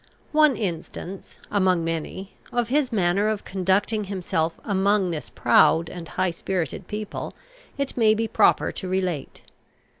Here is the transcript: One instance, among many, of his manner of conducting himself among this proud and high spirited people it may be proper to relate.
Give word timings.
One 0.31 0.57
instance, 0.57 1.37
among 1.51 1.83
many, 1.83 2.33
of 2.51 2.69
his 2.69 2.91
manner 2.91 3.27
of 3.27 3.45
conducting 3.45 4.05
himself 4.05 4.59
among 4.63 5.11
this 5.11 5.29
proud 5.29 5.91
and 5.91 6.07
high 6.07 6.31
spirited 6.31 6.87
people 6.87 7.35
it 7.77 7.95
may 7.95 8.15
be 8.15 8.27
proper 8.27 8.71
to 8.71 8.87
relate. 8.89 9.43